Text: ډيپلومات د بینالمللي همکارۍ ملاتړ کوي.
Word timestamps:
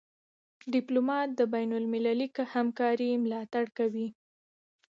ډيپلومات 0.73 1.29
د 1.39 1.41
بینالمللي 1.53 2.27
همکارۍ 2.53 3.11
ملاتړ 3.23 3.65
کوي. 3.77 4.07